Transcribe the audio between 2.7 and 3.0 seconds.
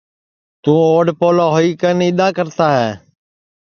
ہے